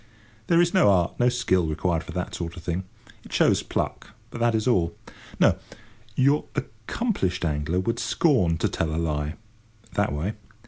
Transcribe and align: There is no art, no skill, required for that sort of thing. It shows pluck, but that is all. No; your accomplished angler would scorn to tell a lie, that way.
There 0.47 0.59
is 0.59 0.73
no 0.73 0.89
art, 0.89 1.19
no 1.19 1.29
skill, 1.29 1.67
required 1.67 2.03
for 2.03 2.11
that 2.13 2.33
sort 2.33 2.57
of 2.57 2.63
thing. 2.63 2.85
It 3.23 3.31
shows 3.31 3.61
pluck, 3.61 4.13
but 4.31 4.41
that 4.41 4.55
is 4.55 4.67
all. 4.67 4.95
No; 5.39 5.59
your 6.15 6.45
accomplished 6.55 7.45
angler 7.45 7.79
would 7.79 7.99
scorn 7.99 8.57
to 8.57 8.67
tell 8.67 8.95
a 8.95 8.97
lie, 8.97 9.35
that 9.93 10.11
way. 10.11 10.33